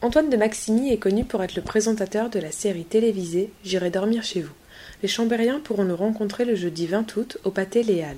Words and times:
Antoine 0.00 0.30
de 0.30 0.36
Maximi 0.36 0.92
est 0.92 0.98
connu 0.98 1.24
pour 1.24 1.42
être 1.42 1.56
le 1.56 1.62
présentateur 1.62 2.30
de 2.30 2.38
la 2.38 2.52
série 2.52 2.84
télévisée 2.84 3.50
J'irai 3.64 3.90
dormir 3.90 4.22
chez 4.22 4.40
vous. 4.40 4.54
Les 5.02 5.08
Chambériens 5.08 5.58
pourront 5.58 5.82
le 5.82 5.92
rencontrer 5.92 6.44
le 6.44 6.54
jeudi 6.54 6.86
20 6.86 7.16
août 7.16 7.38
au 7.42 7.50
Pâté 7.50 7.82
Léal. 7.82 8.14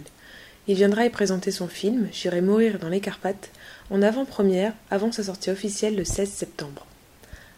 Il 0.69 0.75
viendra 0.75 1.07
y 1.07 1.11
présenter 1.11 1.51
son 1.51 1.69
film 1.69 2.09
J'irai 2.13 2.43
mourir 2.43 2.79
dans 2.79 2.91
les 2.91 3.01
Carpates 3.01 3.51
en 3.89 4.03
avant-première 4.03 4.75
avant 4.91 5.11
sa 5.11 5.23
sortie 5.23 5.49
officielle 5.49 5.97
le 5.97 6.05
16 6.05 6.29
septembre. 6.29 6.87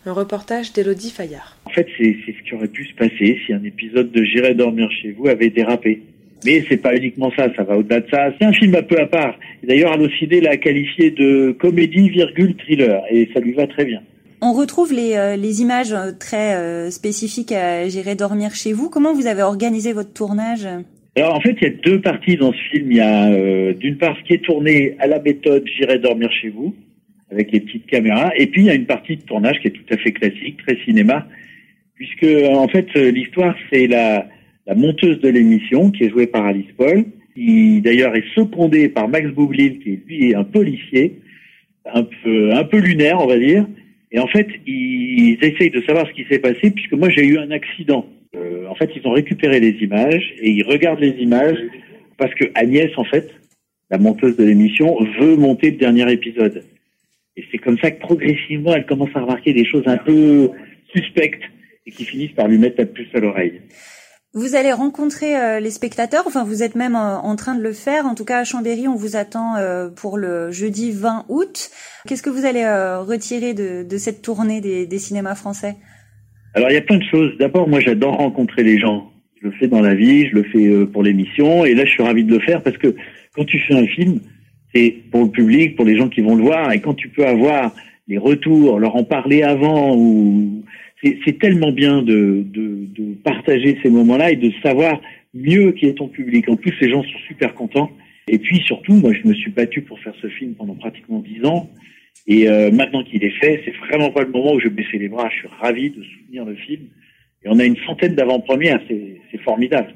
Un 0.06 0.12
reportage 0.12 0.72
d'Élodie 0.72 1.10
Fayard. 1.10 1.56
En 1.64 1.70
fait, 1.70 1.88
c'est 1.98 2.16
ce 2.24 2.48
qui 2.48 2.54
aurait 2.54 2.68
pu 2.68 2.86
se 2.86 2.94
passer 2.94 3.40
si 3.44 3.52
un 3.52 3.64
épisode 3.64 4.12
de 4.12 4.22
J'irai 4.22 4.54
dormir 4.54 4.88
chez 5.02 5.10
vous 5.10 5.26
avait 5.26 5.50
dérapé. 5.50 6.00
Mais 6.44 6.64
c'est 6.68 6.76
pas 6.76 6.94
uniquement 6.94 7.32
ça, 7.34 7.52
ça 7.56 7.64
va 7.64 7.76
au-delà 7.76 7.98
de 7.98 8.08
ça. 8.08 8.32
C'est 8.38 8.44
un 8.44 8.52
film 8.52 8.76
un 8.76 8.82
peu 8.84 9.00
à 9.00 9.06
part. 9.06 9.36
D'ailleurs, 9.64 9.92
Allociné 9.92 10.40
l'a 10.40 10.58
qualifié 10.58 11.10
de 11.10 11.50
comédie 11.58 12.08
virgule 12.08 12.54
thriller 12.54 13.02
et 13.10 13.28
ça 13.34 13.40
lui 13.40 13.54
va 13.54 13.66
très 13.66 13.84
bien. 13.84 14.00
On 14.44 14.54
retrouve 14.54 14.92
les, 14.92 15.14
euh, 15.14 15.36
les 15.36 15.62
images 15.62 15.92
euh, 15.92 16.10
très 16.18 16.56
euh, 16.56 16.90
spécifiques 16.90 17.52
à 17.52 17.88
J'irai 17.88 18.16
dormir 18.16 18.56
chez 18.56 18.72
vous. 18.72 18.90
Comment 18.90 19.14
vous 19.14 19.28
avez 19.28 19.42
organisé 19.42 19.92
votre 19.92 20.12
tournage? 20.12 20.66
Alors 21.14 21.36
en 21.36 21.40
fait, 21.40 21.56
il 21.60 21.62
y 21.62 21.66
a 21.70 21.74
deux 21.84 22.00
parties 22.00 22.36
dans 22.36 22.52
ce 22.52 22.58
film. 22.72 22.90
Il 22.90 22.96
y 22.96 23.00
a 23.00 23.72
d'une 23.74 23.98
part 23.98 24.16
ce 24.18 24.24
qui 24.24 24.32
est 24.34 24.44
tourné 24.44 24.96
à 24.98 25.06
la 25.06 25.20
méthode 25.20 25.62
J'irai 25.76 26.00
dormir 26.00 26.28
chez 26.32 26.48
vous, 26.48 26.74
avec 27.30 27.52
les 27.52 27.60
petites 27.60 27.86
caméras, 27.86 28.32
et 28.36 28.48
puis 28.48 28.62
il 28.62 28.66
y 28.66 28.70
a 28.70 28.74
une 28.74 28.86
partie 28.86 29.16
de 29.16 29.22
tournage 29.22 29.60
qui 29.60 29.68
est 29.68 29.70
tout 29.70 29.94
à 29.94 29.96
fait 29.96 30.10
classique, 30.10 30.56
très 30.66 30.76
cinéma, 30.84 31.28
puisque 31.94 32.26
en 32.50 32.66
fait 32.66 32.92
l'histoire 32.94 33.54
c'est 33.70 33.86
la, 33.86 34.26
la 34.66 34.74
monteuse 34.74 35.20
de 35.20 35.28
l'émission 35.28 35.92
qui 35.92 36.04
est 36.04 36.10
jouée 36.10 36.26
par 36.26 36.46
Alice 36.46 36.72
Paul, 36.76 37.04
qui 37.36 37.80
d'ailleurs 37.80 38.16
est 38.16 38.24
secondée 38.34 38.88
par 38.88 39.06
Max 39.06 39.28
Boublil, 39.30 39.78
qui 39.80 40.00
lui 40.06 40.30
est 40.30 40.34
un 40.34 40.44
policier, 40.44 41.20
un 41.94 42.02
peu 42.02 42.52
un 42.54 42.64
peu 42.64 42.78
lunaire 42.78 43.20
on 43.20 43.26
va 43.26 43.38
dire 43.38 43.66
et 44.12 44.18
en 44.18 44.26
fait, 44.26 44.46
ils 44.66 45.38
essayent 45.40 45.70
de 45.70 45.80
savoir 45.82 46.06
ce 46.06 46.12
qui 46.12 46.24
s'est 46.30 46.38
passé 46.38 46.70
puisque 46.70 46.92
moi 46.92 47.08
j'ai 47.08 47.26
eu 47.26 47.38
un 47.38 47.50
accident. 47.50 48.06
Euh, 48.36 48.66
en 48.68 48.74
fait, 48.74 48.90
ils 48.94 49.06
ont 49.06 49.12
récupéré 49.12 49.58
les 49.58 49.82
images 49.82 50.34
et 50.38 50.50
ils 50.50 50.62
regardent 50.62 51.00
les 51.00 51.16
images 51.18 51.58
parce 52.18 52.34
que 52.34 52.44
Agnès, 52.54 52.90
en 52.96 53.04
fait, 53.04 53.30
la 53.90 53.98
monteuse 53.98 54.36
de 54.36 54.44
l'émission, 54.44 54.96
veut 55.18 55.36
monter 55.36 55.70
le 55.70 55.76
dernier 55.76 56.10
épisode. 56.12 56.64
Et 57.36 57.44
c'est 57.50 57.58
comme 57.58 57.78
ça 57.78 57.90
que 57.90 58.00
progressivement, 58.00 58.74
elle 58.74 58.86
commence 58.86 59.10
à 59.14 59.20
remarquer 59.20 59.54
des 59.54 59.64
choses 59.64 59.84
un 59.86 59.96
peu 59.96 60.50
suspectes 60.94 61.42
et 61.86 61.90
qui 61.90 62.04
finissent 62.04 62.32
par 62.32 62.48
lui 62.48 62.58
mettre 62.58 62.76
la 62.78 62.86
puce 62.86 63.08
à 63.14 63.20
l'oreille. 63.20 63.60
Vous 64.34 64.54
allez 64.54 64.72
rencontrer 64.72 65.36
euh, 65.36 65.60
les 65.60 65.70
spectateurs, 65.70 66.22
enfin 66.26 66.42
vous 66.42 66.62
êtes 66.62 66.74
même 66.74 66.94
euh, 66.94 67.18
en 67.18 67.36
train 67.36 67.54
de 67.54 67.62
le 67.62 67.74
faire. 67.74 68.06
En 68.06 68.14
tout 68.14 68.24
cas 68.24 68.38
à 68.38 68.44
Chambéry, 68.44 68.88
on 68.88 68.96
vous 68.96 69.14
attend 69.14 69.56
euh, 69.56 69.90
pour 69.90 70.16
le 70.16 70.50
jeudi 70.50 70.90
20 70.90 71.26
août. 71.28 71.70
Qu'est-ce 72.08 72.22
que 72.22 72.30
vous 72.30 72.46
allez 72.46 72.64
retirer 72.64 73.52
de, 73.52 73.96
cette 73.98 74.22
tournée 74.22 74.62
des, 74.62 74.86
des, 74.86 74.98
cinémas 74.98 75.34
français? 75.34 75.76
Alors 76.54 76.70
il 76.70 76.74
y 76.74 76.78
a 76.78 76.82
plein 76.82 76.96
de 76.96 77.04
choses. 77.04 77.36
D'abord, 77.38 77.68
moi 77.68 77.80
j'adore 77.80 78.16
rencontrer 78.16 78.62
les 78.62 78.78
gens. 78.78 79.12
Je 79.42 79.48
le 79.48 79.52
fais 79.52 79.68
dans 79.68 79.82
la 79.82 79.94
vie, 79.94 80.26
je 80.28 80.34
le 80.34 80.44
fais 80.44 80.86
pour 80.86 81.02
l'émission, 81.02 81.66
et 81.66 81.74
là 81.74 81.84
je 81.84 81.90
suis 81.90 82.02
ravi 82.02 82.24
de 82.24 82.34
le 82.34 82.40
faire 82.40 82.62
parce 82.62 82.78
que 82.78 82.96
quand 83.34 83.44
tu 83.44 83.58
fais 83.58 83.74
un 83.74 83.86
film, 83.86 84.20
c'est 84.74 84.94
pour 85.10 85.24
le 85.24 85.30
public, 85.30 85.76
pour 85.76 85.84
les 85.84 85.96
gens 85.98 86.08
qui 86.08 86.22
vont 86.22 86.36
le 86.36 86.42
voir, 86.42 86.72
et 86.72 86.80
quand 86.80 86.94
tu 86.94 87.10
peux 87.10 87.26
avoir 87.26 87.74
les 88.08 88.18
retours, 88.18 88.78
leur 88.78 88.96
en 88.96 89.04
parler 89.04 89.42
avant 89.42 89.94
ou 89.94 90.64
c'est 91.02 91.38
tellement 91.38 91.72
bien 91.72 92.02
de, 92.02 92.44
de, 92.46 92.86
de, 92.86 93.14
partager 93.24 93.78
ces 93.82 93.90
moments-là 93.90 94.30
et 94.30 94.36
de 94.36 94.52
savoir 94.62 95.00
mieux 95.34 95.72
qui 95.72 95.86
est 95.86 95.94
ton 95.94 96.08
public. 96.08 96.48
En 96.48 96.56
plus, 96.56 96.74
les 96.80 96.90
gens 96.90 97.02
sont 97.02 97.18
super 97.26 97.54
contents. 97.54 97.90
Et 98.28 98.38
puis 98.38 98.62
surtout, 98.62 98.94
moi, 98.94 99.12
je 99.12 99.26
me 99.26 99.34
suis 99.34 99.50
battu 99.50 99.82
pour 99.82 99.98
faire 99.98 100.14
ce 100.22 100.28
film 100.28 100.54
pendant 100.54 100.74
pratiquement 100.74 101.18
dix 101.18 101.44
ans. 101.44 101.68
Et 102.26 102.48
euh, 102.48 102.70
maintenant 102.70 103.02
qu'il 103.02 103.24
est 103.24 103.36
fait, 103.40 103.62
c'est 103.64 103.74
vraiment 103.88 104.10
pas 104.10 104.22
le 104.22 104.30
moment 104.30 104.52
où 104.52 104.60
je 104.60 104.68
baisser 104.68 104.98
les 104.98 105.08
bras. 105.08 105.28
Je 105.30 105.38
suis 105.38 105.48
ravi 105.60 105.90
de 105.90 106.02
soutenir 106.02 106.44
le 106.44 106.54
film. 106.54 106.82
Et 107.44 107.48
on 107.48 107.58
a 107.58 107.64
une 107.64 107.76
centaine 107.84 108.14
d'avant-premières. 108.14 108.80
C'est 108.88 109.38
formidable. 109.38 109.92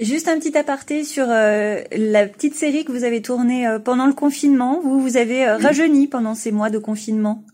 Juste 0.00 0.26
un 0.26 0.36
petit 0.40 0.56
aparté 0.58 1.04
sur 1.04 1.26
euh, 1.28 1.80
la 1.96 2.26
petite 2.26 2.54
série 2.54 2.84
que 2.84 2.90
vous 2.90 3.04
avez 3.04 3.22
tournée 3.22 3.68
euh, 3.68 3.78
pendant 3.78 4.06
le 4.06 4.14
confinement. 4.14 4.80
Vous 4.80 4.98
vous 4.98 5.16
avez 5.16 5.46
rajeuni 5.46 6.08
pendant 6.08 6.34
ces 6.34 6.50
mois 6.50 6.70
de 6.70 6.78
confinement. 6.78 7.44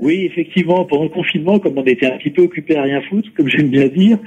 Oui, 0.00 0.24
effectivement, 0.24 0.86
pendant 0.86 1.04
le 1.04 1.10
confinement, 1.10 1.58
comme 1.58 1.76
on 1.76 1.84
était 1.84 2.06
un 2.06 2.16
petit 2.16 2.30
peu 2.30 2.42
occupé 2.42 2.74
à 2.74 2.82
rien 2.82 3.02
foutre, 3.02 3.28
comme 3.34 3.48
j'aime 3.48 3.68
bien 3.68 3.86
dire, 3.88 4.18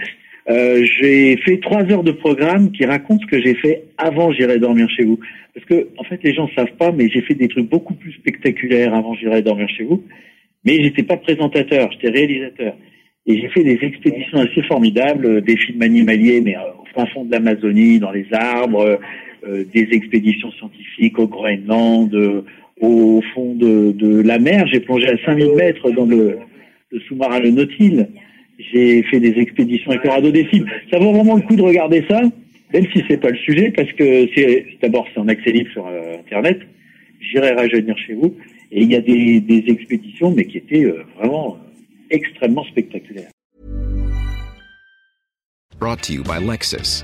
euh, 0.49 0.85
j'ai 0.99 1.35
fait 1.37 1.57
trois 1.57 1.83
heures 1.91 2.03
de 2.03 2.11
programme 2.11 2.71
qui 2.71 2.85
racontent 2.85 3.21
ce 3.21 3.27
que 3.27 3.41
j'ai 3.41 3.55
fait 3.55 3.85
avant 3.97 4.31
J'irai 4.31 4.59
dormir 4.59 4.87
chez 4.89 5.03
vous. 5.03 5.19
Parce 5.53 5.65
que, 5.65 5.87
en 5.97 6.03
fait, 6.03 6.19
les 6.23 6.33
gens 6.33 6.47
savent 6.55 6.75
pas, 6.77 6.91
mais 6.91 7.09
j'ai 7.09 7.21
fait 7.21 7.33
des 7.33 7.47
trucs 7.47 7.69
beaucoup 7.69 7.95
plus 7.95 8.11
spectaculaires 8.13 8.93
avant 8.93 9.15
J'irai 9.15 9.41
dormir 9.41 9.67
chez 9.69 9.83
vous. 9.83 10.03
Mais 10.63 10.83
j'étais 10.83 11.03
pas 11.03 11.17
présentateur, 11.17 11.91
j'étais 11.91 12.09
réalisateur. 12.09 12.75
Et 13.25 13.39
j'ai 13.39 13.49
fait 13.49 13.63
des 13.63 13.79
expéditions 13.81 14.39
assez 14.39 14.61
formidables, 14.63 15.25
euh, 15.25 15.41
des 15.41 15.57
films 15.57 15.81
animaliers, 15.81 16.41
mais 16.41 16.55
euh, 16.55 16.81
au 16.81 16.85
fin 16.93 17.07
fond 17.07 17.25
de 17.25 17.31
l'Amazonie, 17.31 17.97
dans 17.97 18.11
les 18.11 18.27
arbres, 18.31 18.99
des 19.73 19.89
expéditions 19.91 20.49
scientifiques 20.53 21.19
au 21.19 21.27
Groenland, 21.27 22.15
au 22.83 23.21
fond 23.33 23.55
de, 23.55 24.21
la 24.21 24.39
mer. 24.39 24.67
J'ai 24.67 24.79
plongé 24.79 25.07
à 25.07 25.17
5000 25.25 25.53
mètres 25.55 25.89
dans 25.91 26.05
le, 26.05 26.37
sous-marin 27.07 27.39
le 27.39 27.51
Nautil. 27.51 28.07
J'ai 28.71 29.03
fait 29.03 29.19
des 29.19 29.39
expéditions 29.39 29.91
le 29.91 30.09
radeau 30.09 30.31
des 30.31 30.45
films. 30.45 30.67
Ça 30.91 30.99
vaut 30.99 31.11
vraiment 31.11 31.35
le 31.35 31.41
coup 31.41 31.55
de 31.55 31.61
regarder 31.61 32.03
ça, 32.09 32.21
même 32.73 32.85
si 32.93 33.03
c'est 33.07 33.17
pas 33.17 33.31
le 33.31 33.37
sujet, 33.37 33.71
parce 33.71 33.91
que 33.93 34.79
d'abord 34.81 35.07
c'est 35.13 35.19
en 35.19 35.27
accès 35.27 35.51
libre 35.51 35.71
sur 35.71 35.87
euh, 35.87 36.17
Internet. 36.19 36.59
J'irai 37.19 37.51
rajeunir 37.51 37.97
chez 37.97 38.13
vous. 38.13 38.35
Et 38.71 38.81
il 38.81 38.91
y 38.91 38.95
a 38.95 39.01
des, 39.01 39.63
expéditions, 39.67 40.31
mais 40.31 40.45
qui 40.45 40.57
étaient 40.57 40.83
euh, 40.83 41.03
vraiment 41.17 41.57
extrêmement 42.09 42.65
spectaculaires. 42.65 43.29
Brought 45.79 46.01
to 46.03 46.13
you 46.13 46.23
by 46.23 46.39
Lexus. 46.39 47.03